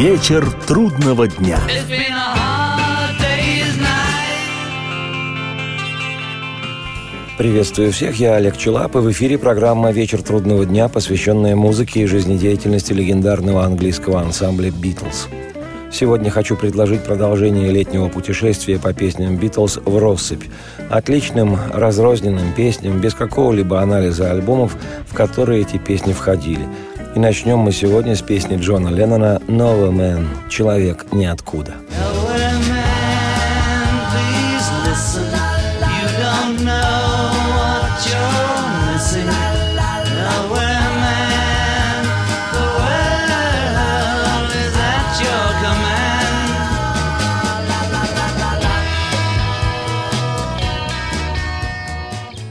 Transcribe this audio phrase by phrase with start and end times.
[0.00, 1.58] Вечер трудного дня.
[7.36, 12.06] Приветствую всех, я Олег Челап, и в эфире программа «Вечер трудного дня», посвященная музыке и
[12.06, 15.28] жизнедеятельности легендарного английского ансамбля «Битлз».
[15.92, 20.44] Сегодня хочу предложить продолжение летнего путешествия по песням «Битлз» в россыпь.
[20.88, 26.66] Отличным, разрозненным песням, без какого-либо анализа альбомов, в которые эти песни входили.
[27.12, 31.74] И начнем мы сегодня с песни Джона Леннона «No Man»– «Человек ниоткуда».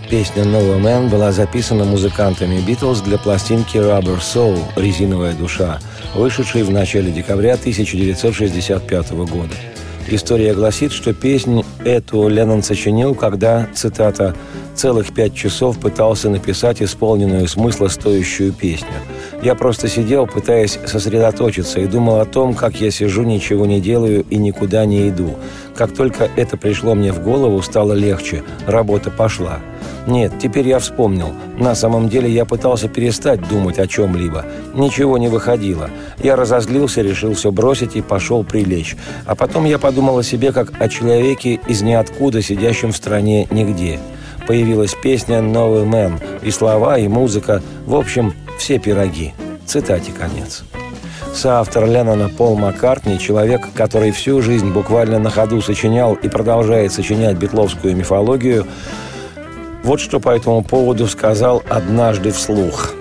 [0.10, 5.78] Песня «No Man» была записана музыкантами «Битлз» для пластинки «Rubber Soul» «Резиновая душа»,
[6.16, 9.54] вышедшей в начале декабря 1965 года.
[10.08, 14.36] История гласит, что песнь эту Леннон сочинил, когда, цитата,
[14.74, 18.88] «целых пять часов пытался написать исполненную смысла стоящую песню.
[19.44, 24.26] Я просто сидел, пытаясь сосредоточиться, и думал о том, как я сижу, ничего не делаю
[24.28, 25.36] и никуда не иду.
[25.76, 29.60] Как только это пришло мне в голову, стало легче, работа пошла.
[30.10, 31.34] Нет, теперь я вспомнил.
[31.60, 34.44] На самом деле я пытался перестать думать о чем-либо.
[34.74, 35.92] Ничего не выходило.
[36.18, 38.98] Я разозлился, решил все бросить и пошел прилечь.
[39.28, 44.00] А потом я подумал о себе как о человеке из ниоткуда, сидящем в стране нигде.
[44.48, 47.62] Появилась песня «Новый мэн» и слова, и музыка.
[47.86, 49.36] В общем, все пироги.
[49.68, 50.64] Цитате конец.
[51.36, 57.38] Соавтор Леннона Пол Маккартни, человек, который всю жизнь буквально на ходу сочинял и продолжает сочинять
[57.38, 58.66] битловскую мифологию,
[59.84, 62.94] вот что по этому поводу сказал однажды вслух.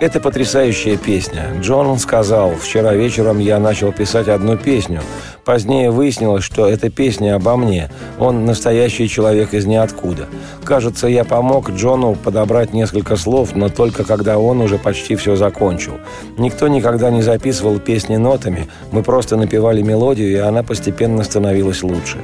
[0.00, 1.46] Это потрясающая песня.
[1.60, 5.00] Джон сказал, вчера вечером я начал писать одну песню.
[5.44, 7.90] Позднее выяснилось, что это песня обо мне.
[8.18, 10.26] Он настоящий человек из ниоткуда.
[10.64, 15.94] Кажется, я помог Джону подобрать несколько слов, но только когда он уже почти все закончил.
[16.38, 18.66] Никто никогда не записывал песни нотами.
[18.90, 22.18] Мы просто напевали мелодию, и она постепенно становилась лучше.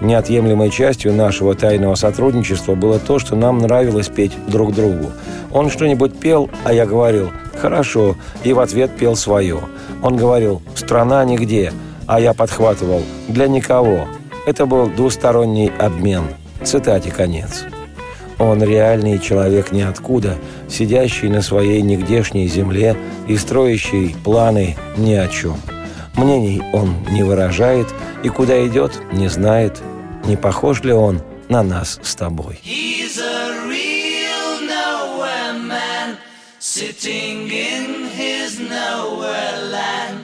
[0.00, 5.12] Неотъемлемой частью нашего тайного сотрудничества было то, что нам нравилось петь друг другу.
[5.52, 7.30] Он что-нибудь пел, а я говорил
[7.60, 9.60] «хорошо», и в ответ пел свое.
[10.02, 11.72] Он говорил «страна нигде»,
[12.06, 14.06] а я подхватывал «для никого».
[14.46, 16.24] Это был двусторонний обмен.
[16.62, 17.64] Цитате конец.
[18.38, 20.36] Он реальный человек ниоткуда,
[20.68, 22.96] сидящий на своей нигдешней земле
[23.26, 25.56] и строящий планы ни о чем.
[26.16, 27.86] Мнений он не выражает
[28.22, 29.82] и куда идет, не знает.
[30.24, 32.60] Не похож ли он на нас с тобой?
[36.76, 40.15] sitting in his nowhere land,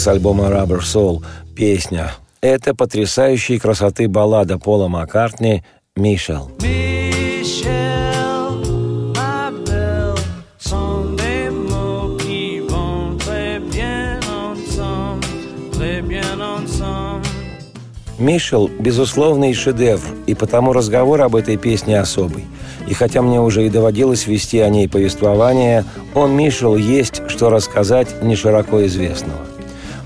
[0.00, 1.22] с альбома Rubber Soul,
[1.54, 2.12] песня.
[2.40, 5.62] Это потрясающей красоты баллада Пола Маккартни
[5.94, 6.50] «Мишел».
[18.18, 22.46] «Мишел»— безусловный шедевр, и потому разговор об этой песне особый.
[22.88, 28.22] И хотя мне уже и доводилось вести о ней повествование, он, Мишел, есть что рассказать
[28.22, 29.49] не широко известного.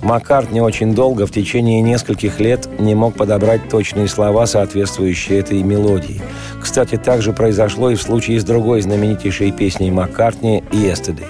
[0.04, 6.20] Маккартни очень долго, в течение нескольких лет, не мог подобрать точные слова, соответствующие этой мелодии.
[6.60, 11.28] Кстати, так же произошло и в случае с другой знаменитейшей песней Маккартни «Yesterday».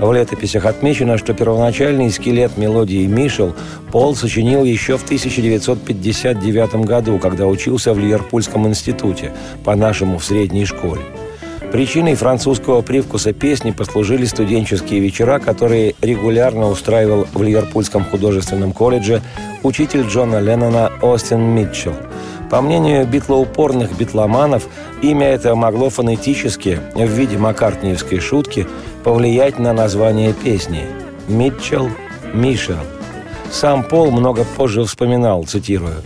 [0.00, 3.54] В летописях отмечено, что первоначальный скелет мелодии «Мишел»
[3.92, 9.32] Пол сочинил еще в 1959 году, когда учился в Ливерпульском институте,
[9.62, 11.02] по-нашему в средней школе.
[11.76, 19.20] Причиной французского привкуса песни послужили студенческие вечера, которые регулярно устраивал в Ливерпульском художественном колледже
[19.62, 21.92] учитель Джона Леннона Остин Митчелл.
[22.50, 24.66] По мнению битлоупорных битломанов,
[25.02, 28.66] имя это могло фонетически, в виде маккартниевской шутки,
[29.04, 30.86] повлиять на название песни
[31.28, 31.90] «Митчелл,
[32.32, 32.78] Мишел».
[33.50, 35.96] Сам Пол много позже вспоминал, цитирую,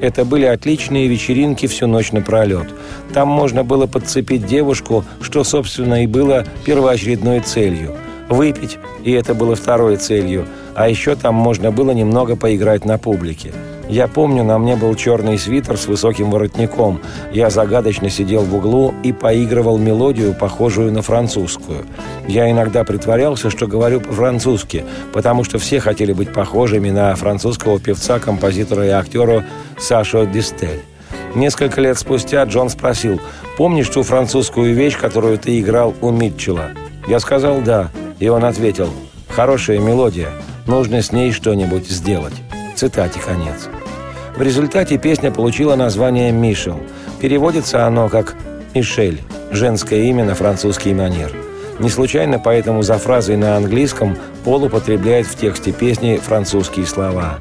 [0.00, 2.68] это были отличные вечеринки всю ночь напролет.
[3.12, 7.94] Там можно было подцепить девушку, что, собственно, и было первоочередной целью.
[8.28, 10.46] Выпить, и это было второй целью.
[10.74, 13.52] А еще там можно было немного поиграть на публике.
[13.88, 17.00] Я помню, на мне был черный свитер с высоким воротником.
[17.32, 21.86] Я загадочно сидел в углу и поигрывал мелодию, похожую на французскую.
[22.26, 28.18] Я иногда притворялся, что говорю по-французски, потому что все хотели быть похожими на французского певца,
[28.18, 29.46] композитора и актера
[29.78, 30.82] Сашо Дистель.
[31.34, 33.20] Несколько лет спустя Джон спросил,
[33.56, 36.70] «Помнишь ту французскую вещь, которую ты играл у Митчелла?»
[37.06, 38.90] Я сказал «да», и он ответил,
[39.28, 40.28] «Хорошая мелодия,
[40.66, 42.34] нужно с ней что-нибудь сделать».
[42.76, 43.68] Цитате конец.
[44.38, 46.78] В результате песня получила название «Мишел».
[47.20, 48.36] Переводится оно как
[48.72, 49.20] «Мишель»–
[49.50, 51.32] женское имя на французский манер.
[51.80, 57.40] Не случайно поэтому за фразой на английском Пол употребляет в тексте песни французские слова.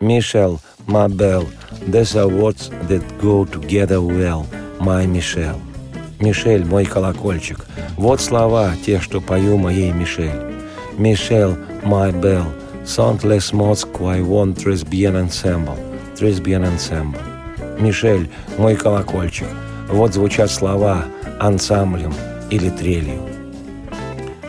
[0.00, 1.48] «Мишел, my belle,
[1.86, 4.44] these are words that go together well,
[4.78, 5.56] my Michelle».
[6.20, 7.64] «Мишель, мой колокольчик».
[7.96, 10.42] Вот слова, те, что пою моей Мишель.
[10.98, 12.44] «Мишель, my belle,
[12.84, 15.93] sont les mots qui vont très bien ensemble».
[16.20, 17.20] Bien ensemble.
[17.78, 19.48] «Мишель, мой колокольчик».
[19.88, 21.04] Вот звучат слова
[21.40, 22.14] ансамблем
[22.50, 23.20] или трелью.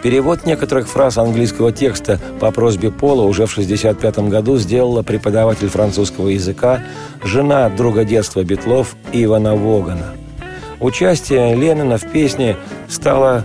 [0.02, 6.30] Перевод некоторых фраз английского текста по просьбе Пола уже в 1965 году сделала преподаватель французского
[6.30, 6.84] языка,
[7.24, 10.14] жена друга детства Бетлов Ивана Вогана.
[10.80, 12.56] Участие Леннона в песне
[12.88, 13.44] стало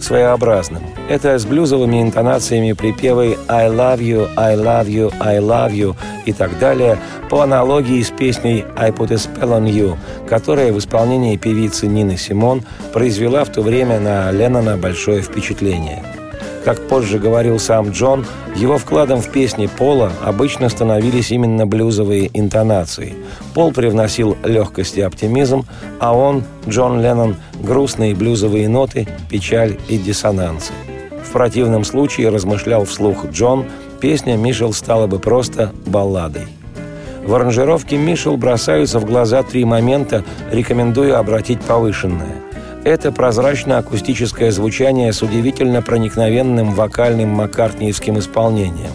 [0.00, 0.82] своеобразным.
[1.08, 6.32] Это с блюзовыми интонациями припевы «I love you, I love you, I love you» и
[6.32, 9.96] так далее, по аналогии с песней «I put a spell on you»,
[10.28, 16.02] которая в исполнении певицы Нины Симон произвела в то время на Леннона большое впечатление.
[16.64, 23.14] Как позже говорил сам Джон, его вкладом в песни Пола обычно становились именно блюзовые интонации.
[23.54, 25.64] Пол привносил легкость и оптимизм,
[26.00, 30.72] а он, Джон Леннон, грустные блюзовые ноты, печаль и диссонансы.
[31.24, 33.64] В противном случае, размышлял вслух Джон,
[34.00, 36.46] песня Мишел стала бы просто балладой.
[37.24, 42.36] В аранжировке Мишел бросаются в глаза три момента, рекомендую обратить повышенное–
[42.84, 48.92] это прозрачно-акустическое звучание с удивительно проникновенным вокальным маккартниевским исполнением.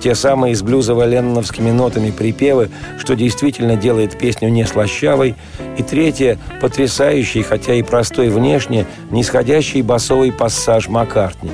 [0.00, 5.34] Те самые с блюзово-ленноновскими нотами припевы, что действительно делает песню не слащавой.
[5.76, 11.50] И третье– потрясающий, хотя и простой внешне, нисходящий басовый пассаж Маккартни.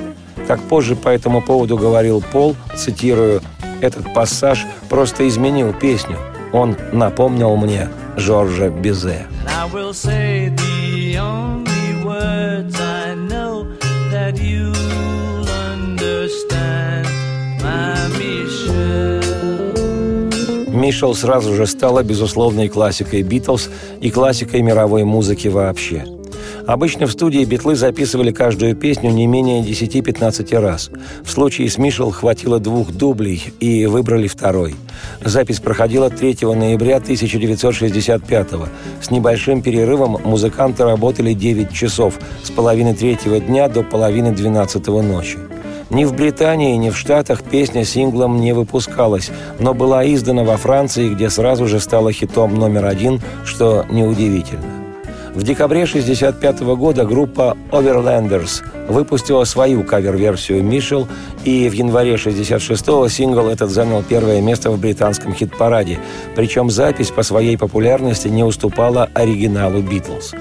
[0.47, 3.41] Как позже по этому поводу говорил Пол, цитирую,
[3.81, 6.17] «Этот пассаж просто изменил песню.
[6.53, 9.27] Он напомнил мне Жоржа Бизе».
[20.87, 23.69] Мишел сразу же стала безусловной классикой Битлз
[23.99, 26.16] и классикой мировой музыки вообще.
[26.67, 30.91] Обычно в студии битлы записывали каждую песню не менее 10-15 раз.
[31.23, 34.75] В случае с Мишел хватило двух дублей и выбрали второй.
[35.23, 38.67] Запись проходила 3 ноября 1965 -го.
[39.01, 45.37] С небольшим перерывом музыканты работали 9 часов с половины третьего дня до половины 12 ночи.
[45.89, 51.13] Ни в Британии, ни в Штатах песня синглом не выпускалась, но была издана во Франции,
[51.13, 54.86] где сразу же стала хитом номер один, что неудивительно.
[55.37, 61.07] В декабре 1965 года группа Overlanders выпустила свою кавер-версию «Мишел»,
[61.43, 65.99] и в январе 1966-го сингл этот занял первое место в британском хит-параде,
[66.35, 70.33] причем запись по своей популярности не уступала оригиналу «Битлз».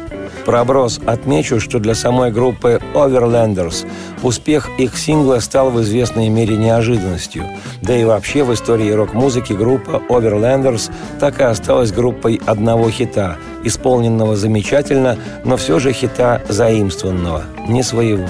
[0.47, 3.85] Проброс отмечу, что для самой группы Overlanders
[4.23, 7.45] успех их сингла стал в известной мере неожиданностью.
[7.83, 10.89] Да и вообще в истории рок-музыки группа Overlanders
[11.19, 18.27] так и осталась группой одного хита, исполненного замечательно, но все же хита заимствованного, не своего.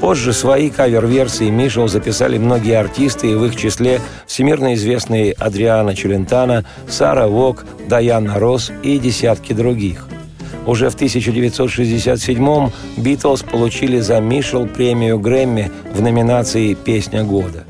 [0.00, 6.64] Позже свои кавер-версии Мишел записали многие артисты, и в их числе всемирно известные Адриана Челентано,
[6.88, 10.06] Сара Вок, Даяна Росс и десятки других–
[10.68, 17.64] уже в 1967-м «Битлз» получили за Мишел премию Грэмми в номинации «Песня года».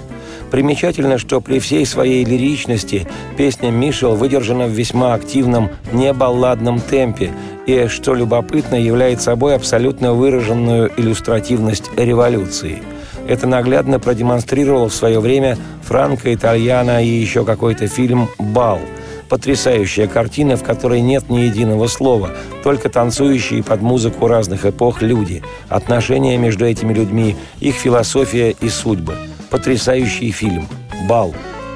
[0.51, 3.07] Примечательно, что при всей своей лиричности
[3.37, 7.31] песня Мишел выдержана в весьма активном, небалладном темпе
[7.69, 12.83] и, что любопытно, является собой абсолютно выраженную иллюстративность революции.
[13.29, 18.81] Это наглядно продемонстрировал в свое время Франко Итальяно и еще какой-то фильм «Бал»,
[19.29, 22.31] Потрясающая картина, в которой нет ни единого слова,
[22.65, 29.17] только танцующие под музыку разных эпох люди, отношения между этими людьми, их философия и судьбы.
[29.51, 30.67] Потрясающий фильм
[31.07, 31.35] «Бал».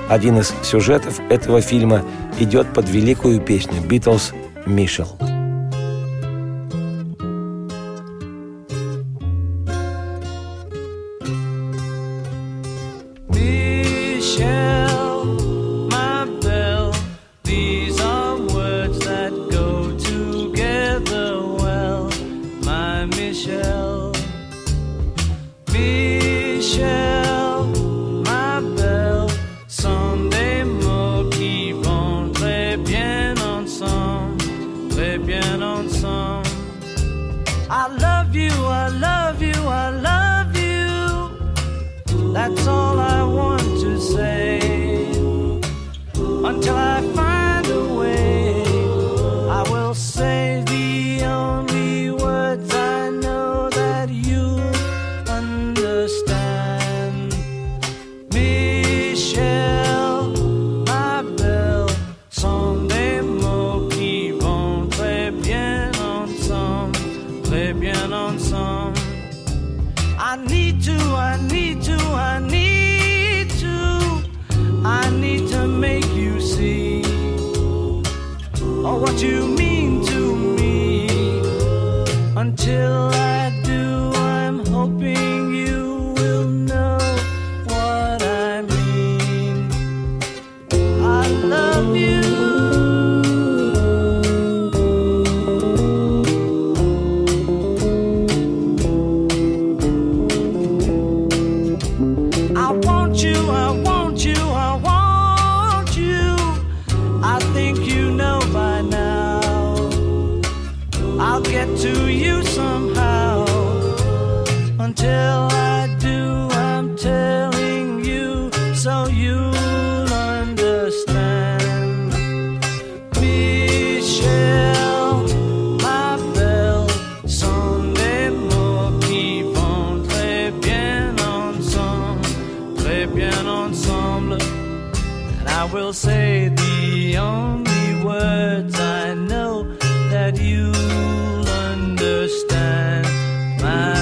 [0.08, 2.02] Один из сюжетов этого фильма
[2.40, 4.32] идет под великую песню «Битлз»
[46.92, 48.31] I find a way.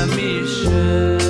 [0.07, 1.21] «Мишел».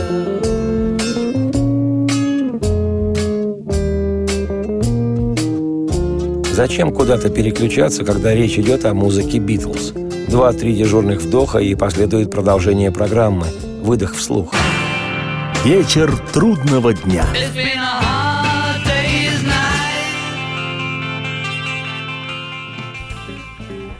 [6.54, 9.92] Зачем куда-то переключаться, когда речь идет о музыке Битлз?
[10.28, 13.46] Два-три дежурных вдоха и последует продолжение программы.
[13.82, 14.54] Выдох вслух.
[15.64, 17.26] Вечер трудного дня.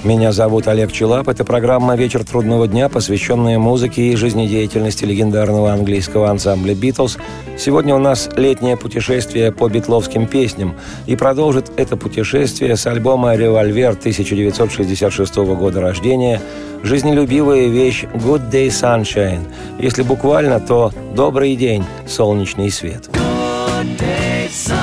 [0.03, 1.29] Меня зовут Олег Челап.
[1.29, 7.19] Это программа «Вечер трудного дня», посвященная музыке и жизнедеятельности легендарного английского ансамбля «Битлз».
[7.59, 10.75] Сегодня у нас летнее путешествие по битловским песням.
[11.07, 16.41] И продолжит это путешествие с альбома «Револьвер» 1966 года рождения
[16.83, 19.47] жизнелюбивая вещь «Good Day Sunshine».
[19.79, 23.11] Если буквально, то «Добрый день, солнечный свет».
[23.13, 24.80] Good day, sunshine.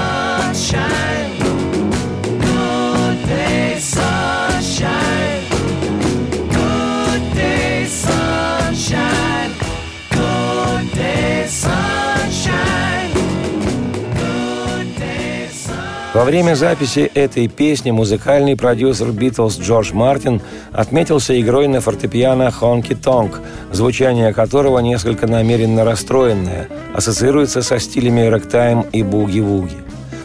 [16.17, 22.95] Во время записи этой песни музыкальный продюсер Битлз Джордж Мартин отметился игрой на фортепиано «Хонки
[22.95, 23.39] Тонг»,
[23.71, 29.77] звучание которого несколько намеренно расстроенное, ассоциируется со стилями рэктайм и буги-вуги.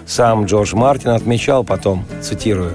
[0.06, 2.72] Сам Джордж Мартин отмечал потом, цитирую,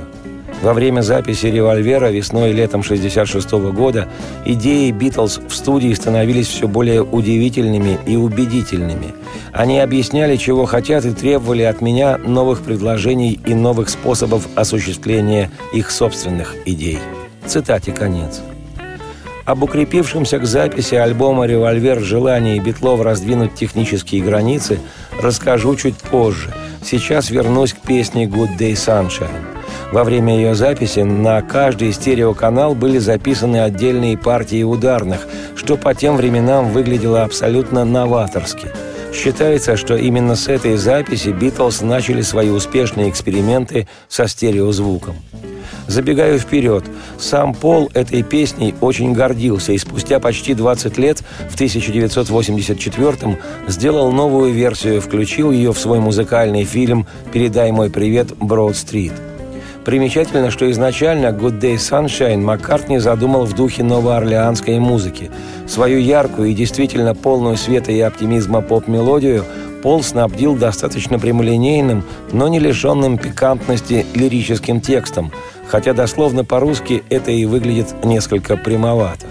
[0.62, 4.08] во время записи «Револьвера» весной и летом 1966 года
[4.46, 9.14] идеи «Битлз» в студии становились все более удивительными и убедительными.
[9.54, 15.92] Они объясняли, чего хотят, и требовали от меня новых предложений и новых способов осуществления их
[15.92, 17.00] собственных идей.
[17.46, 18.42] Цитате конец.
[19.46, 24.80] Об укрепившемся к записи альбома «Револьвер» желании Битлов раздвинуть технические границы
[25.22, 26.54] расскажу чуть позже.
[26.84, 29.57] Сейчас вернусь к песне «Good Day Sunshine».
[29.92, 35.26] Во время ее записи на каждый стереоканал были записаны отдельные партии ударных,
[35.56, 38.68] что по тем временам выглядело абсолютно новаторски.
[39.14, 45.16] Считается, что именно с этой записи Битлз начали свои успешные эксперименты со стереозвуком.
[45.88, 46.84] Забегаю вперед,
[47.18, 54.52] сам Пол этой песней очень гордился и спустя почти 20 лет, в 1984 сделал новую
[54.52, 59.14] версию, включил ее в свой музыкальный фильм «Передай мой привет, Брод-стрит».
[59.88, 65.32] Примечательно, что изначально «Good Day Sunshine» Маккартни задумал в духе новоорлеанской музыки.
[65.66, 69.46] Свою яркую и действительно полную света и оптимизма поп-мелодию
[69.82, 72.04] Пол снабдил достаточно прямолинейным,
[72.34, 75.32] но не лишенным пикантности лирическим текстом,
[75.70, 79.26] хотя дословно по-русски это и выглядит несколько прямовато.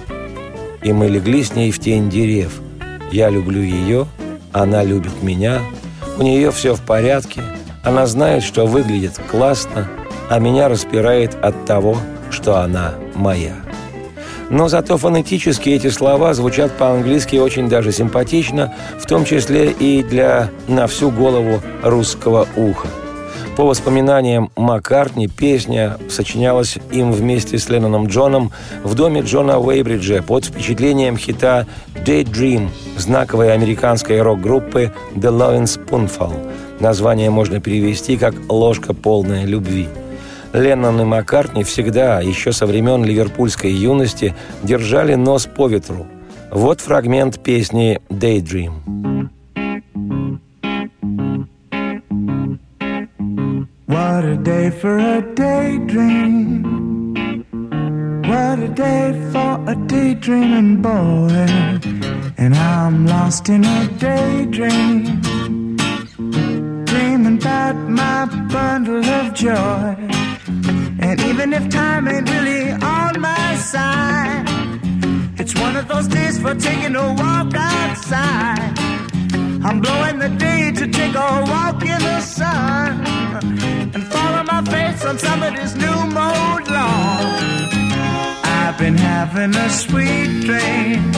[0.83, 2.63] «И мы легли с ней в тень дерев.
[3.13, 4.07] Я люблю ее,
[4.53, 5.61] она любит меня,
[6.17, 7.43] у нее все в порядке,
[7.85, 9.87] она знает, что выглядит классно,
[10.29, 11.97] а меня распирает от того,
[12.31, 13.55] что она моя».
[14.49, 20.51] Но зато фонетически эти слова звучат по-английски очень даже симпатично, в том числе и для
[20.69, 22.87] на всю голову русского уха.
[23.57, 28.53] По воспоминаниям Маккартни, песня сочинялась им вместе с Ленноном Джоном
[28.85, 31.67] в доме Джона Уэйбриджа под впечатлением хита
[32.05, 36.53] «Daydream» знаковой американской рок-группы «The Lovin' Spoonful».
[36.81, 39.89] Название можно перевести как «ложка полная любви».
[40.53, 46.07] Леннон и Маккартни всегда, еще со времен ливерпульской юности, держали нос по ветру.
[46.51, 48.73] Вот фрагмент песни «Daydream».
[53.89, 56.63] What a day for a daydream.
[58.27, 61.47] What a day for a daydreaming boy.
[62.39, 65.21] And I'm lost in a daydream.
[66.85, 70.26] Dreaming about my bundle of joy.
[71.09, 74.45] And even if time ain't really on my side,
[75.39, 78.73] it's one of those days for taking a walk outside.
[79.67, 83.07] I'm blowing the day to take a walk in the sun
[83.95, 87.27] and follow my face on somebody's new mode lawn.
[88.59, 91.13] I've been having a sweet dream.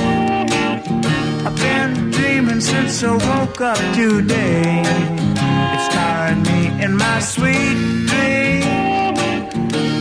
[1.47, 4.83] I've been dreaming since I woke up today.
[5.75, 8.78] It's tiring me in my sweet dream.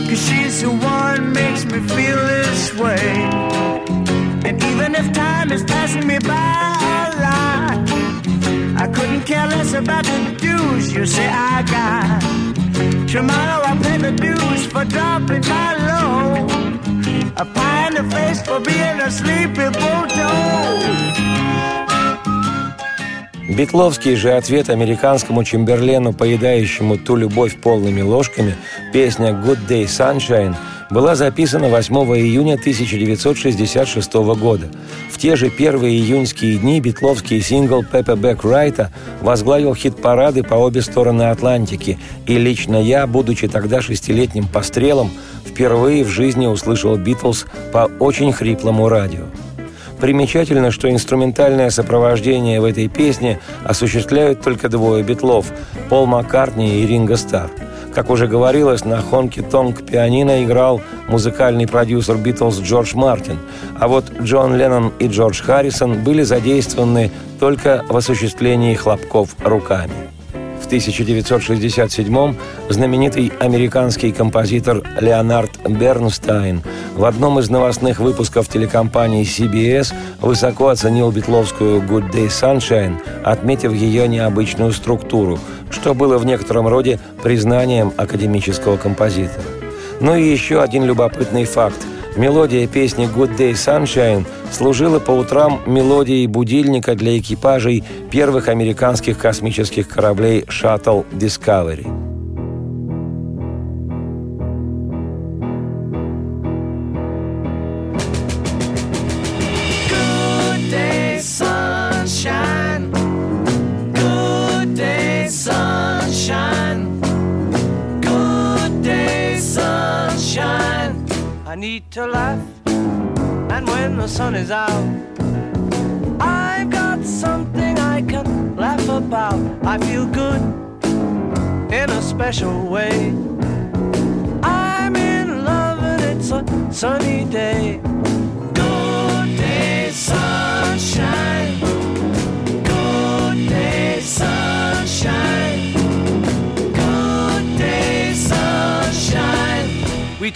[0.08, 3.12] Cause she's the one makes me feel this way.
[4.46, 7.78] And even if time is passing me by a lot,
[8.82, 12.22] I couldn't care less about the dues you say I got.
[13.06, 16.46] Tomorrow I pay the dues for dropping my low.
[17.36, 21.08] A pie in the face for being a sleepy bulldog.
[23.48, 28.54] Битловский же ответ американскому Чемберлену, поедающему ту любовь полными ложками,
[28.92, 30.54] песня «Good Day Sunshine»
[30.90, 34.66] была записана 8 июня 1966 года.
[35.10, 40.82] В те же первые июньские дни битловский сингл Пеппа Бек Райта возглавил хит-парады по обе
[40.82, 45.10] стороны Атлантики, и лично я, будучи тогда шестилетним пострелом,
[45.46, 49.24] впервые в жизни услышал «Битлз» по очень хриплому радио.
[50.00, 55.52] Примечательно, что инструментальное сопровождение в этой песне осуществляют только двое битлов–
[55.88, 57.50] Пол Маккартни и Ринго Стар.
[57.94, 63.38] Как уже говорилось, на хонки-тонг пианино играл музыкальный продюсер Битлз Джордж Мартин,
[63.78, 70.17] а вот Джон Леннон и Джордж Харрисон были задействованы только в осуществлении хлопков руками.
[70.68, 72.34] В 1967
[72.68, 76.60] знаменитый американский композитор Леонард Бернстайн
[76.94, 84.06] в одном из новостных выпусков телекомпании CBS высоко оценил битловскую «Good Day Sunshine», отметив ее
[84.08, 85.38] необычную структуру,
[85.70, 89.46] что было в некотором роде признанием академического композитора.
[90.00, 91.78] Ну и еще один любопытный факт–
[92.18, 99.88] Мелодия песни «Good Day Sunshine» служила по утрам мелодией будильника для экипажей первых американских космических
[99.88, 102.07] кораблей «Шаттл Discovery».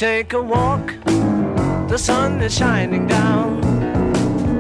[0.03, 0.93] Take a walk,
[1.87, 3.61] the sun is shining down,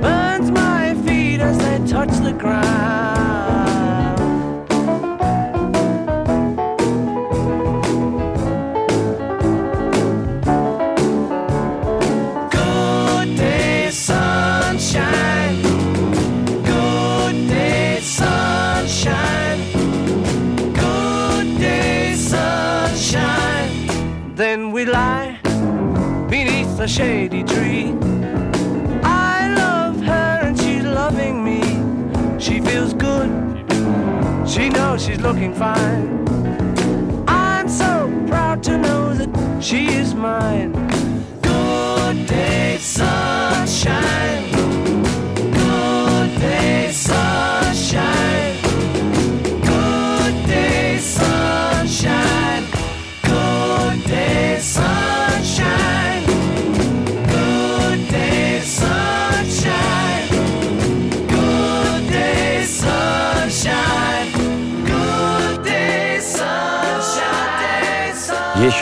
[0.00, 3.71] burns my feet as they touch the ground.
[26.82, 27.94] A shady tree.
[29.04, 31.60] I love her and she's loving me.
[32.40, 33.30] She feels good.
[34.48, 36.26] She knows she's looking fine.
[37.28, 40.91] I'm so proud to know that she is mine.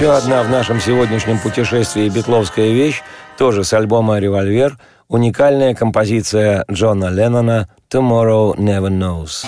[0.01, 3.03] Еще одна в нашем сегодняшнем путешествии битловская вещь,
[3.37, 9.45] тоже с альбома «Револьвер», уникальная композиция Джона Леннона «Tomorrow Never Knows».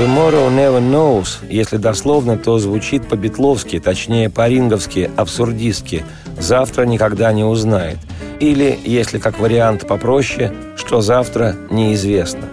[0.00, 6.06] Tomorrow Never Knows, если дословно, то звучит по-битловски, точнее по-ринговски, абсурдистски.
[6.38, 7.98] Завтра никогда не узнает.
[8.40, 12.48] Или, если как вариант попроще, что завтра неизвестно.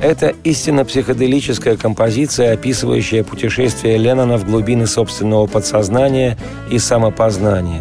[0.00, 6.36] Это истинно психоделическая композиция, описывающая путешествие Леннона в глубины собственного подсознания
[6.68, 7.80] и самопознания.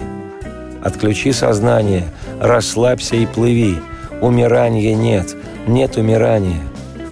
[0.84, 2.03] Отключи сознание,
[2.39, 3.77] расслабься и плыви.
[4.21, 6.62] Умирания нет, нет умирания.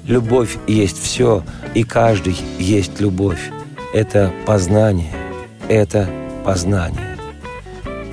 [0.07, 3.49] Любовь есть все, и каждый есть любовь.
[3.91, 5.11] Это познание,
[5.67, 6.07] это
[6.43, 7.17] познание.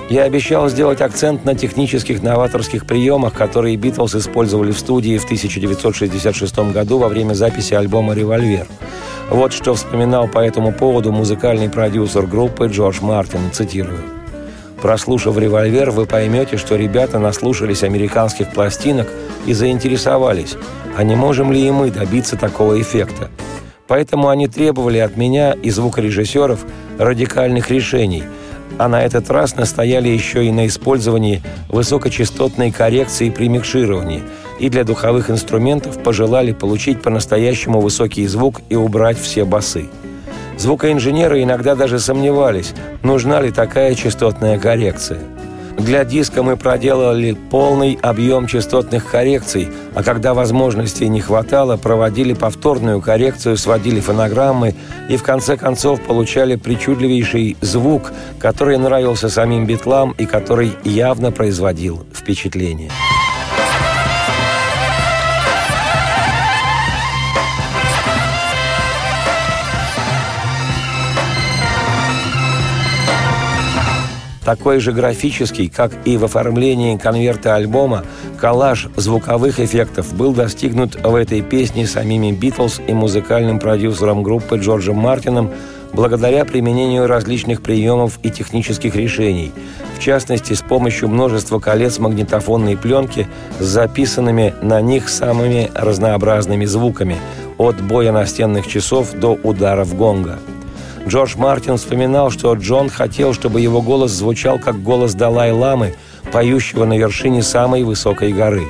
[0.09, 6.59] Я обещал сделать акцент на технических новаторских приемах, которые Битлз использовали в студии в 1966
[6.73, 8.67] году во время записи альбома «Револьвер».
[9.31, 14.22] Вот что вспоминал по этому поводу музыкальный продюсер группы Джордж Мартин, цитирую.
[14.83, 19.09] Прослушав «Револьвер», вы поймете, что ребята наслушались американских пластинок
[19.47, 20.57] и заинтересовались,
[20.97, 23.31] а не можем ли и мы добиться такого эффекта.
[23.87, 26.67] Поэтому они требовали от меня и звукорежиссеров
[26.99, 28.25] радикальных решений,
[28.77, 34.25] а на этот раз настояли еще и на использовании высокочастотной коррекции при микшировании
[34.59, 39.87] и для духовых инструментов пожелали получить по-настоящему высокий звук и убрать все басы.
[40.59, 45.21] Звукоинженеры иногда даже сомневались, нужна ли такая частотная коррекция.
[45.79, 53.01] Для диска мы проделали полный объем частотных коррекций, а когда возможностей не хватало, проводили повторную
[53.01, 54.75] коррекцию, сводили фонограммы
[55.09, 62.05] и в конце концов получали причудливейший звук, который нравился самим битлам и который явно производил
[62.15, 62.91] впечатление.
[74.45, 78.05] Такой же графический, как и в оформлении конверта альбома,
[78.41, 84.97] коллаж звуковых эффектов был достигнут в этой песне самими Битлз и музыкальным продюсером группы Джорджем
[84.97, 85.51] Мартином
[85.93, 89.53] благодаря применению различных приемов и технических решений,
[89.97, 93.29] в частности, с помощью множества колец магнитофонной пленки
[93.61, 97.19] с записанными на них самыми разнообразными звуками,
[97.59, 100.41] от боя настенных часов до ударов гонга–
[101.07, 105.95] Джордж Мартин вспоминал, что Джон хотел, чтобы его голос звучал как голос Далай-ламы,
[106.31, 108.65] поющего на вершине самой высокой горы.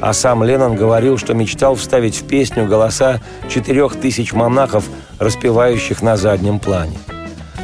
[0.00, 4.84] А сам Леннон говорил, что мечтал вставить в песню голоса четырех тысяч монахов,
[5.18, 6.98] распевающих на заднем плане.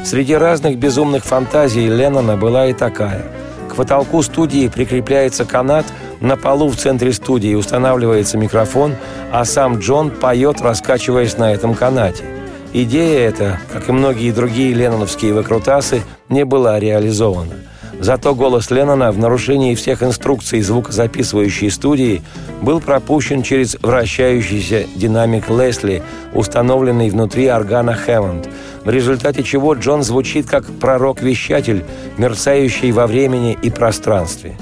[0.05, 3.25] Среди разных безумных фантазий Леннона была и такая.
[3.69, 5.87] К потолку студии прикрепляется канат,
[6.21, 8.95] на полу в центре студии устанавливается микрофон,
[9.33, 12.25] а сам Джон поет, раскачиваясь на этом канате–
[12.73, 17.55] Идея эта, как и многие другие ленноновские выкрутасы, не была реализована.
[17.99, 22.23] Зато голос Леннона в нарушении всех инструкций звукозаписывающей студии
[22.63, 26.03] был пропущен через вращающийся динамик Лесли,
[26.33, 28.49] установленный внутри органа Хэммонд,
[28.85, 31.85] в результате чего Джон звучит как пророк-вещатель,
[32.17, 34.57] мерцающий во времени и пространстве.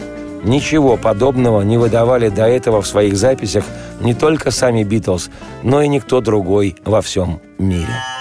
[0.44, 3.64] Ничего подобного не выдавали до этого в своих записях
[4.00, 5.30] не только сами Битлз,
[5.62, 8.17] но и никто другой во всем мире.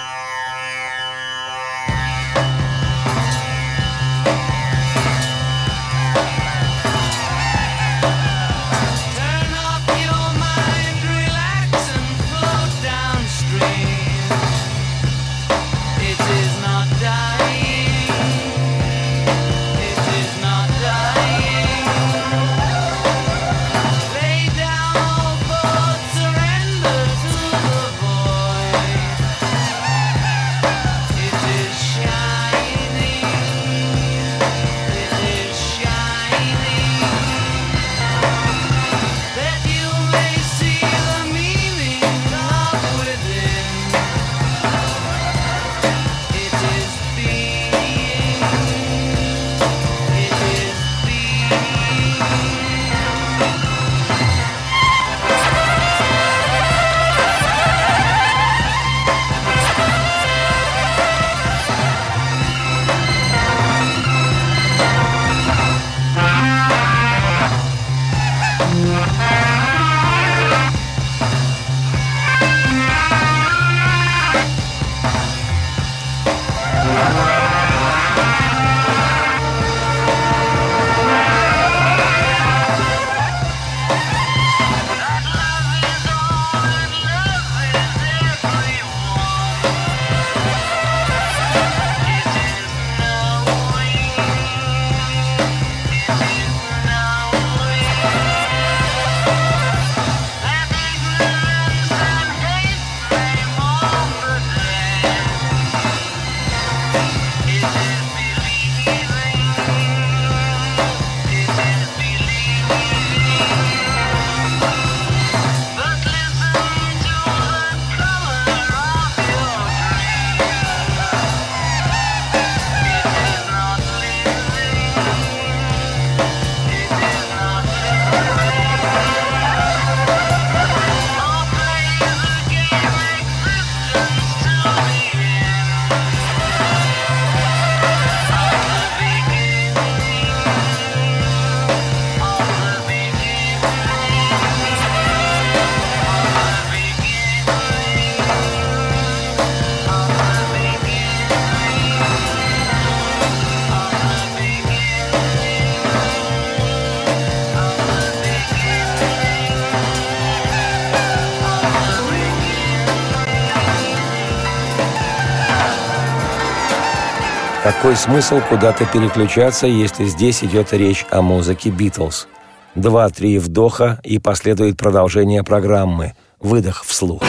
[167.78, 172.26] Какой смысл куда-то переключаться, если здесь идет речь о музыке Битлз?
[172.74, 176.14] Два-три вдоха, и последует продолжение программы.
[176.40, 177.22] Выдох вслух.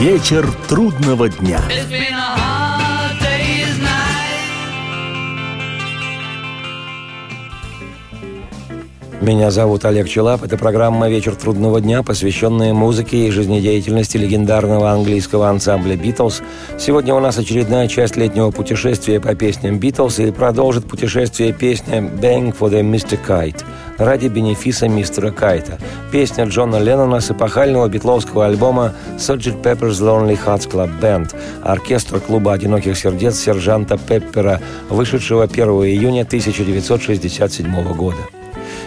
[0.00, 1.60] Вечер трудного дня.
[9.24, 10.42] Меня зовут Олег Челап.
[10.42, 16.42] Это программа «Вечер трудного дня», посвященная музыке и жизнедеятельности легендарного английского ансамбля «Битлз».
[16.78, 22.54] Сегодня у нас очередная часть летнего путешествия по песням «Битлз» и продолжит путешествие песня «Bang
[22.54, 23.18] for the Mr.
[23.26, 23.64] Kite»
[23.96, 25.78] ради бенефиса мистера Кайта.
[26.12, 29.62] Песня Джона Леннона с эпохального битловского альбома «Sgt.
[29.62, 34.60] Pepper's Lonely Hearts Club Band» оркестр клуба «Одиноких сердец» сержанта Пеппера,
[34.90, 38.18] вышедшего 1 июня 1967 года.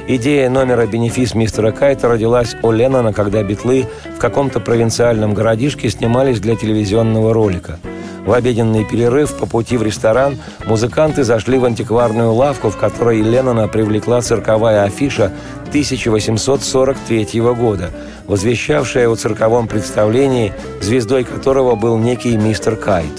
[0.09, 6.39] Идея номера «Бенефис мистера Кайта» родилась у Леннона, когда битлы в каком-то провинциальном городишке снимались
[6.39, 7.77] для телевизионного ролика.
[8.25, 13.67] В обеденный перерыв по пути в ресторан музыканты зашли в антикварную лавку, в которой Леннона
[13.67, 15.33] привлекла цирковая афиша
[15.71, 17.89] 1843 года,
[18.27, 23.11] возвещавшая о цирковом представлении, звездой которого был некий мистер Кайт.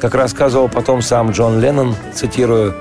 [0.00, 2.74] Как рассказывал потом сам Джон Леннон, цитирую,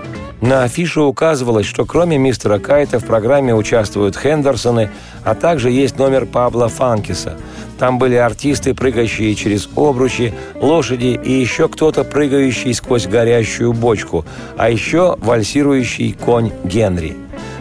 [0.43, 4.89] на афише указывалось, что кроме мистера Кайта в программе участвуют Хендерсоны,
[5.23, 7.37] а также есть номер Пабла Фанкиса.
[7.79, 14.25] Там были артисты, прыгающие через обручи, лошади и еще кто-то, прыгающий сквозь горящую бочку,
[14.57, 17.15] а еще вальсирующий конь Генри.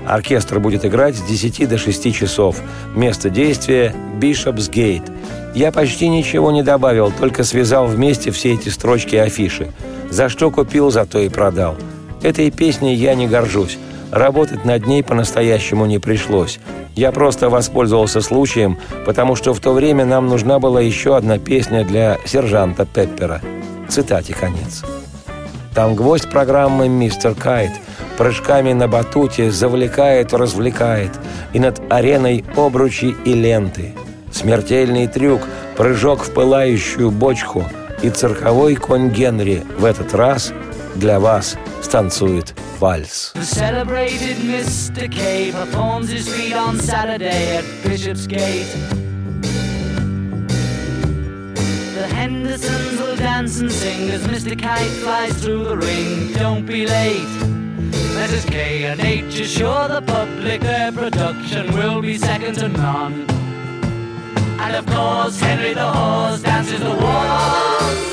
[0.05, 2.57] Оркестр будет играть с 10 до 6 часов.
[2.97, 5.05] Место действия– Бишопсгейт.
[5.55, 9.69] Я почти ничего не добавил, только связал вместе все эти строчки афиши.
[10.11, 11.77] За что купил, зато и продал–
[12.23, 13.79] Этой песней я не горжусь.
[14.11, 16.61] Работать над ней по-настоящему не пришлось.
[16.95, 21.85] Я просто воспользовался случаем, потому что в то время нам нужна была еще одна песня
[21.85, 23.41] для сержанта Пеппера.
[23.89, 24.85] Цитате конец.
[25.75, 27.73] Там гвоздь программы «Мистер Кайт»
[28.19, 31.11] прыжками на батуте завлекает, развлекает,
[31.53, 33.95] и над ареной обручи и ленты.
[34.31, 35.41] Смертельный трюк,
[35.77, 37.65] прыжок в пылающую бочку
[38.03, 40.53] и цирковой конь Генри в этот раз
[40.95, 43.32] для вас станцует вальс.
[43.34, 45.10] The celebrated Mr.
[45.10, 48.68] K performs his feat on Saturday at Bishopsgate.
[51.96, 54.58] The Hendersons will dance and sing as Mr.
[54.58, 56.34] Kite flies through the ring.
[56.34, 57.58] Don't be late.
[58.18, 58.52] Mrs.
[58.52, 63.26] K and H assure the public their production will be second to none.
[64.60, 68.11] And of course, Henry the Horse dances the waltz.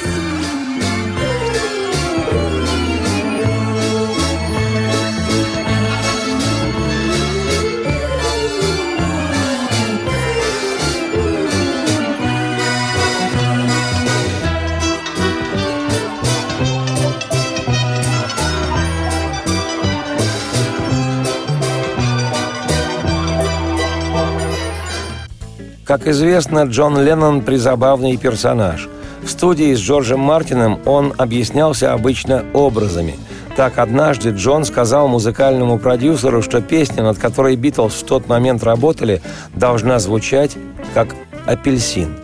[25.89, 28.87] Как известно, Джон Леннон– призабавный персонаж.
[29.23, 33.15] В студии с Джорджем Мартином он объяснялся обычно образами.
[33.55, 39.23] Так однажды Джон сказал музыкальному продюсеру, что песня, над которой Битлз в тот момент работали,
[39.55, 40.55] должна звучать
[40.93, 41.15] как
[41.47, 42.15] «апельсин».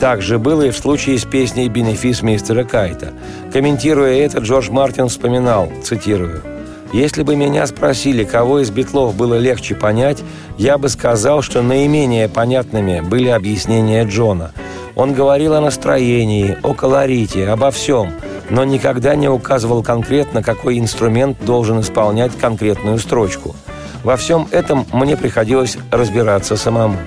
[0.00, 3.12] Так же было и в случае с песней «Бенефис мистера Кайта».
[3.52, 6.42] Комментируя это, Джордж Мартин вспоминал, цитирую,
[6.92, 10.22] если бы меня спросили, кого из битлов было легче понять,
[10.58, 14.52] я бы сказал, что наименее понятными были объяснения Джона.
[14.94, 18.12] Он говорил о настроении, о колорите, обо всем,
[18.50, 23.56] но никогда не указывал конкретно, какой инструмент должен исполнять конкретную строчку.
[24.04, 26.98] Во всем этом мне приходилось разбираться самому.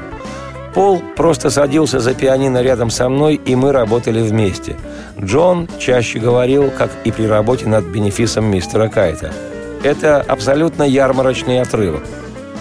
[0.73, 4.75] Пол просто садился за пианино рядом со мной, и мы работали вместе.
[5.21, 9.31] Джон чаще говорил, как и при работе над бенефисом мистера Кайта–
[9.85, 12.03] это абсолютно ярмарочный отрывок.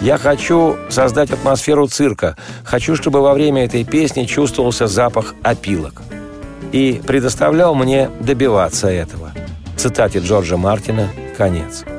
[0.01, 2.37] Я хочу создать атмосферу цирка.
[2.63, 6.03] Хочу, чтобы во время этой песни чувствовался запах опилок.
[6.71, 9.31] И предоставлял мне добиваться этого.
[9.75, 11.94] Цитате Джорджа Мартина «Конец».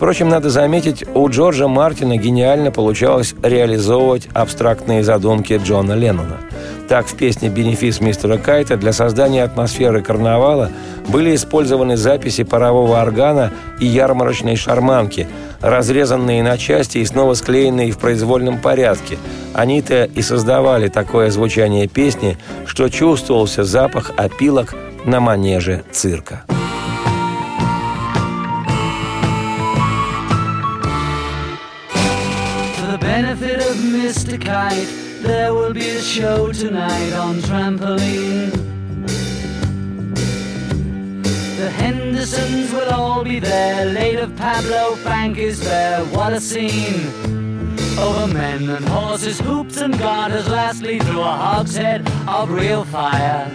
[0.00, 6.38] Впрочем, надо заметить, у Джорджа Мартина гениально получалось реализовывать абстрактные задумки Джона Леннона–
[6.90, 10.72] так, в песне «Бенефис мистера Кайта» для создания атмосферы карнавала
[11.06, 15.28] были использованы записи парового органа и ярмарочной шарманки,
[15.60, 19.18] разрезанные на части и снова склеенные в произвольном порядке.
[19.54, 22.36] Они-то и создавали такое звучание песни,
[22.66, 26.42] что чувствовался запах опилок на манеже цирка.
[34.10, 34.44] Mr.
[34.44, 34.88] Kite
[35.22, 38.50] There will be a show tonight on trampoline.
[41.56, 43.84] The Hendersons will all be there.
[43.84, 46.04] Late of Pablo Frank is there.
[46.06, 47.06] What a scene!
[48.00, 53.46] Over men and horses, hoops and garters, lastly through a hogshead of real fire.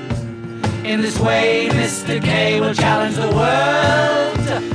[0.86, 2.24] In this way, Mr.
[2.24, 4.75] K will challenge the world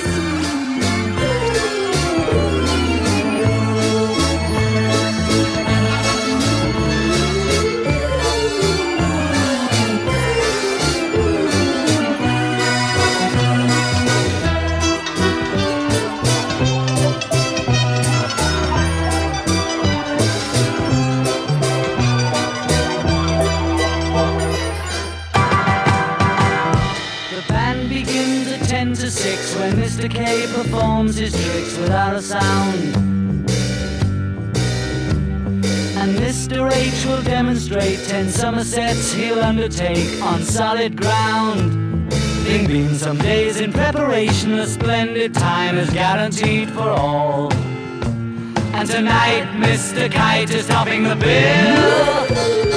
[38.21, 42.09] Ten Somersets he'll undertake on solid ground.
[42.45, 47.51] Being been some days in preparation, a splendid time is guaranteed for all.
[48.73, 50.11] And tonight, Mr.
[50.11, 52.70] Kite is topping the bill.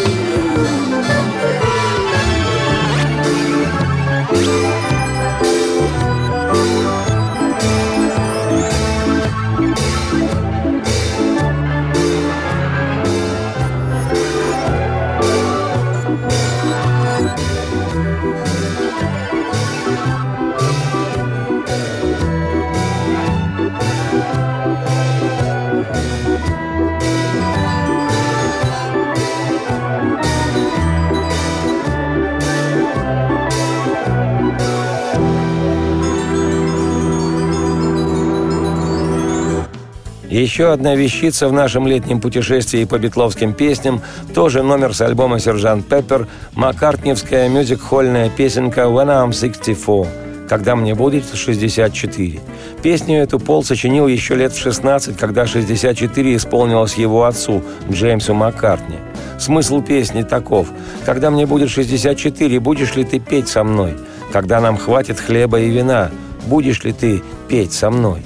[40.35, 44.03] Еще одна вещица в нашем летнем путешествии по битловским песням,
[44.35, 51.23] тоже номер с альбома «Сержант Пеппер», маккартневская мюзик-хольная песенка «When I'm 64», «Когда мне будет
[51.33, 52.41] 64».
[52.83, 58.97] Песню эту Пол сочинил еще лет в 16, когда 64 исполнилось его отцу, Джеймсу Маккартни.
[59.39, 60.67] Смысл песни таков.
[61.07, 63.95] «Когда мне будет 64, будешь ли ты петь со мной?
[64.33, 66.11] Когда нам хватит хлеба и вина,
[66.47, 68.23] будешь ли ты петь со мной?»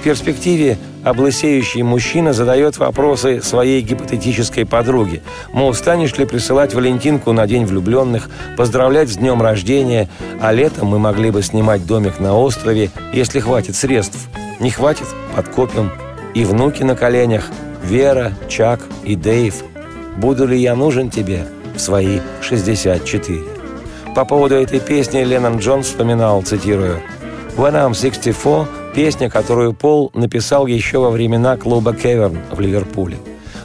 [0.00, 5.22] В перспективе облысеющий мужчина задает вопросы своей гипотетической подруге.
[5.52, 10.08] Мол, станешь ли присылать Валентинку на День влюбленных, поздравлять с днем рождения,
[10.40, 14.28] а летом мы могли бы снимать домик на острове, если хватит средств.
[14.58, 15.90] Не хватит– подкопим.
[16.34, 17.48] И внуки на коленях–
[17.82, 19.64] Вера, Чак и Дэйв.
[20.16, 23.40] Буду ли я нужен тебе в свои 64?
[24.14, 27.00] По поводу этой песни Леннон Джонс вспоминал, цитирую,
[27.56, 33.18] «When I'm 64, Песня, которую Пол написал еще во времена клуба «Кеверн» в Ливерпуле.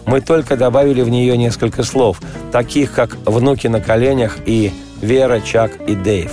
[0.05, 2.21] Мы только добавили в нее несколько слов,
[2.51, 4.71] таких как «внуки на коленях» и
[5.01, 6.31] «Вера, Чак и Дэйв».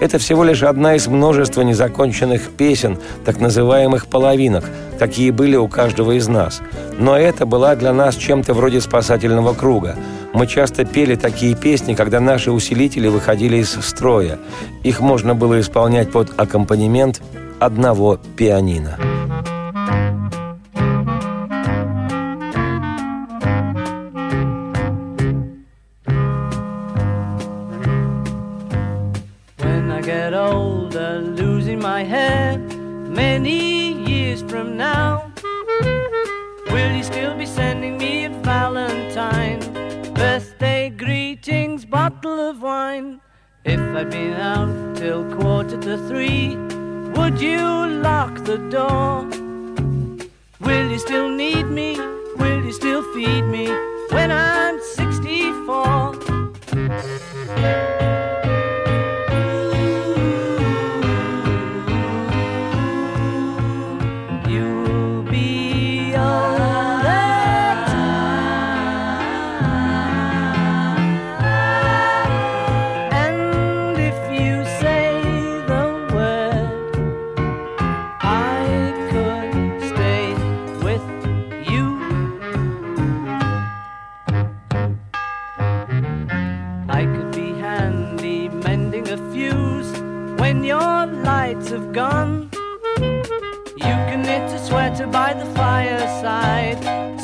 [0.00, 4.64] Это всего лишь одна из множества незаконченных песен, так называемых половинок,
[4.98, 6.60] какие были у каждого из нас.
[6.98, 9.94] Но это была для нас чем-то вроде спасательного круга.
[10.32, 14.40] Мы часто пели такие песни, когда наши усилители выходили из строя.
[14.82, 17.22] Их можно было исполнять под аккомпанемент
[17.64, 19.11] одного пианино.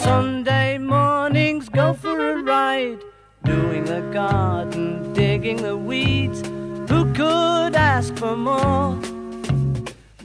[0.08, 3.00] Sunday mornings go for a ride.
[3.44, 6.40] Doing the garden, digging the weeds.
[6.90, 8.96] Who could ask for more?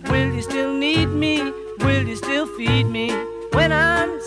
[0.10, 1.52] Will you still need me?
[1.80, 3.12] Will you still feed me
[3.52, 4.22] when I'm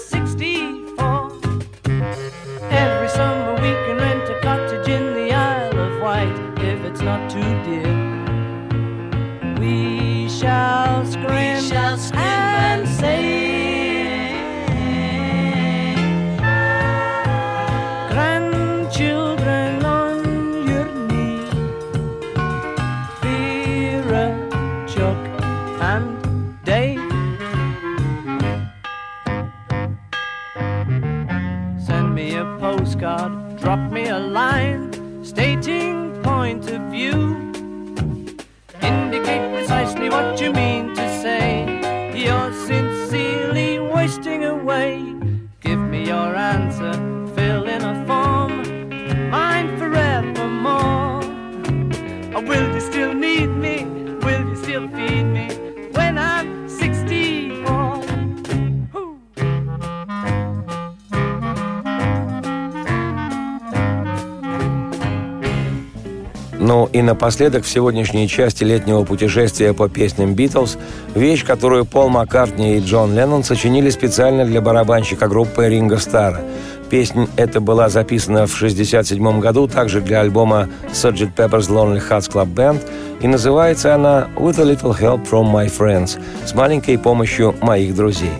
[40.08, 41.64] what you mean to say.
[42.14, 45.14] You're sincerely wasting away.
[45.60, 46.92] Give me your answer,
[47.34, 51.22] fill in a form, mine forevermore.
[52.34, 52.75] Or will
[66.66, 70.78] Ну и напоследок в сегодняшней части летнего путешествия по песням «Битлз»
[71.14, 76.40] вещь, которую Пол Маккартни и Джон Леннон сочинили специально для барабанщика группы Ринга Стара.
[76.90, 81.36] Песня эта была записана в 1967 году также для альбома Sgt.
[81.36, 82.80] Pepper's Lonely Hearts Club Band
[83.20, 88.34] и называется она «With a little help from my friends» с маленькой помощью моих друзей.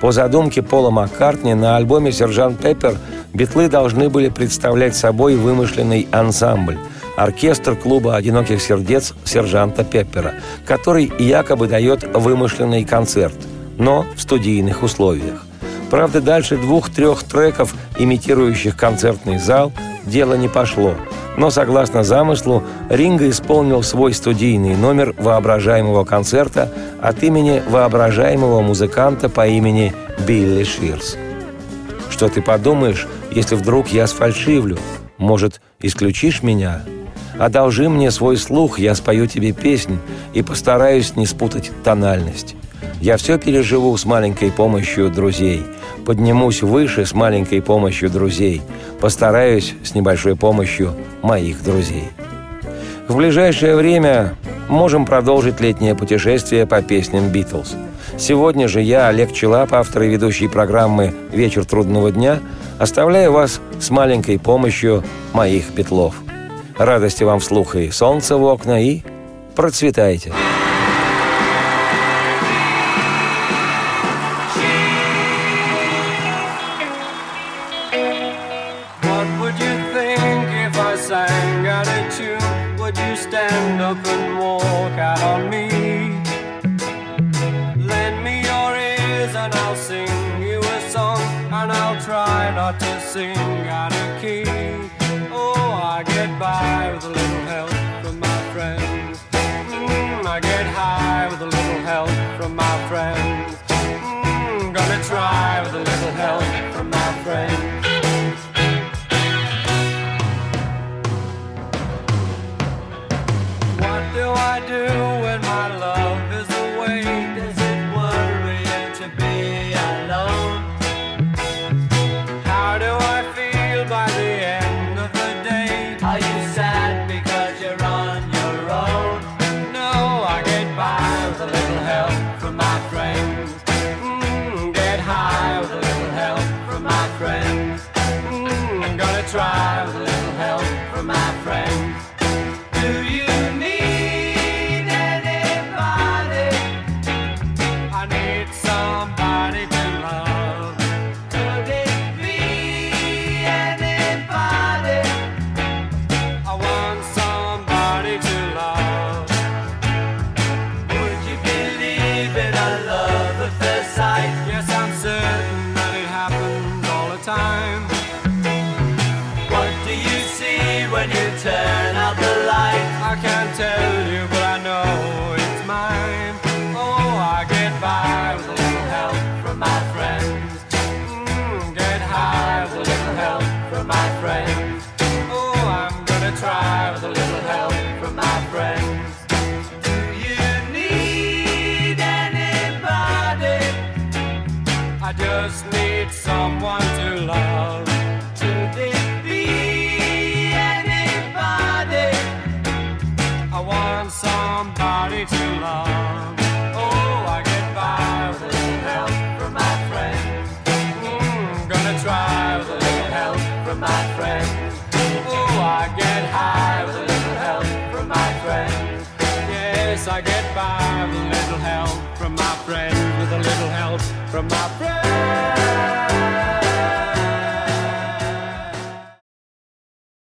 [0.00, 2.96] По задумке Пола Маккартни на альбоме «Сержант Пеппер»
[3.32, 6.78] битлы должны были представлять собой вымышленный ансамбль–
[7.16, 10.34] оркестр клуба «Одиноких сердец» сержанта Пеппера,
[10.66, 13.36] который якобы дает вымышленный концерт,
[13.78, 15.44] но в студийных условиях.
[15.90, 19.72] Правда, дальше двух-трех треков, имитирующих концертный зал,
[20.04, 20.94] дело не пошло.
[21.36, 29.46] Но, согласно замыслу, Ринго исполнил свой студийный номер воображаемого концерта от имени воображаемого музыканта по
[29.46, 29.92] имени
[30.26, 31.16] Билли Ширс.
[32.10, 34.78] Что ты подумаешь, если вдруг я сфальшивлю?
[35.18, 36.82] Может, исключишь меня?
[37.38, 39.98] Одолжи мне свой слух, я спою тебе песнь
[40.32, 42.54] и постараюсь не спутать тональность.
[43.00, 45.62] Я все переживу с маленькой помощью друзей.
[46.06, 48.62] Поднимусь выше с маленькой помощью друзей.
[49.00, 52.08] Постараюсь с небольшой помощью моих друзей.
[53.08, 54.34] В ближайшее время
[54.68, 57.74] можем продолжить летнее путешествие по песням «Битлз».
[58.16, 62.38] Сегодня же я, Олег Челап, автор и ведущий программы «Вечер трудного дня»,
[62.78, 66.23] оставляю вас с маленькой помощью моих петлов.
[66.78, 69.02] Радости вам вслух и солнце в окна, и
[69.54, 70.32] процветайте.